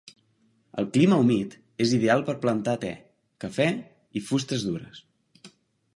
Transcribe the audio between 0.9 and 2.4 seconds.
clima humit és ideal per